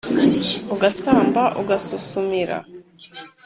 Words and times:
ugasamba 0.73 1.43
ugasusumira 1.61 2.57